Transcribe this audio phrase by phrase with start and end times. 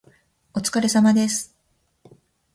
[0.55, 1.55] お疲れ様です